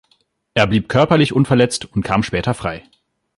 [0.55, 2.85] Er blieb körperlich unverletzt und kam später frei.